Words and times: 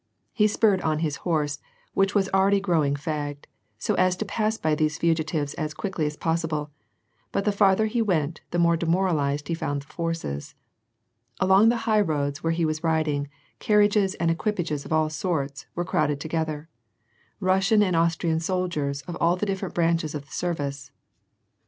He 0.33 0.47
spurred 0.47 0.81
on 0.81 0.97
his 1.05 1.17
horse, 1.17 1.59
which 1.93 2.15
was 2.15 2.27
already 2.29 2.59
growing 2.59 2.95
fagged, 2.95 3.45
so 3.77 3.93
as 3.93 4.15
to 4.15 4.25
pass 4.25 4.57
by 4.57 4.73
these 4.73 4.97
fugitives 4.97 5.53
as 5.53 5.75
quickly, 5.75 6.07
as 6.07 6.17
possible, 6.17 6.71
but 7.31 7.45
the 7.45 7.51
farther 7.51 7.85
he 7.85 8.01
went, 8.01 8.41
the 8.49 8.57
more 8.57 8.75
demoralized 8.75 9.47
he 9.47 9.53
found 9.53 9.83
the 9.83 9.85
forces. 9.85 10.55
Along 11.39 11.69
the 11.69 11.77
high 11.85 12.01
road 12.01 12.37
where 12.37 12.49
he 12.51 12.65
was 12.65 12.83
riding, 12.83 13.29
carriages 13.59 14.15
and 14.15 14.31
equi 14.31 14.53
pages 14.53 14.85
of 14.85 14.91
all 14.91 15.11
sorts 15.11 15.67
were 15.75 15.85
crowded 15.85 16.19
together, 16.19 16.67
Eussian 17.39 17.83
and 17.83 17.95
Aus 17.95 18.15
trian 18.15 18.41
soldiers 18.41 19.03
of 19.03 19.15
all 19.21 19.35
the 19.35 19.45
different 19.45 19.75
branches 19.75 20.15
of 20.15 20.25
the 20.25 20.31
service. 20.31 20.89